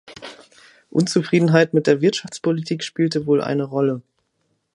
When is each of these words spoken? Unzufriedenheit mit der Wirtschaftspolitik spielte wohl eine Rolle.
Unzufriedenheit 0.89 1.75
mit 1.75 1.85
der 1.85 2.01
Wirtschaftspolitik 2.01 2.83
spielte 2.83 3.27
wohl 3.27 3.39
eine 3.39 3.65
Rolle. 3.65 4.01